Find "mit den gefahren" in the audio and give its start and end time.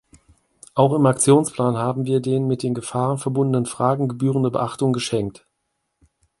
2.47-3.19